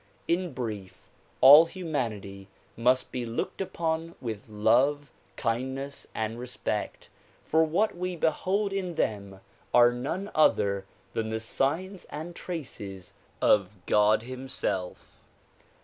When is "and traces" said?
12.05-13.13